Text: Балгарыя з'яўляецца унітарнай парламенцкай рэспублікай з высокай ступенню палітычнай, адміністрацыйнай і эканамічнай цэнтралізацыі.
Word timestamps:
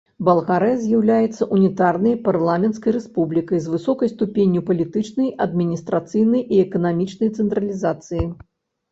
Балгарыя 0.27 0.77
з'яўляецца 0.83 1.47
унітарнай 1.55 2.15
парламенцкай 2.27 2.91
рэспублікай 2.95 3.59
з 3.65 3.73
высокай 3.73 4.11
ступенню 4.13 4.63
палітычнай, 4.69 5.29
адміністрацыйнай 5.45 6.41
і 6.57 6.63
эканамічнай 6.65 7.29
цэнтралізацыі. 7.43 8.25